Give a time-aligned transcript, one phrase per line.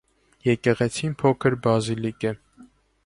[0.47, 2.37] Եկեղեցին փոքր բազիլիկ է։